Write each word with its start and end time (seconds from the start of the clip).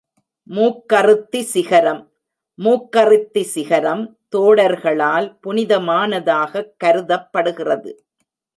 மூக்கறுத்தி 0.49 1.41
சிகரம் 1.41 2.11
மூக்கறுத்தி 2.57 3.43
சிகரம் 3.55 4.17
தோடர்களால் 4.35 5.37
புனிதமானதாகக் 5.43 6.71
கருதப்படுகிறது. 6.77 8.05